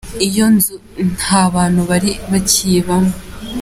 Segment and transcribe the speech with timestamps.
[0.27, 0.75] Iyo nzu
[1.17, 3.13] nta bantu bari bakiyibamo.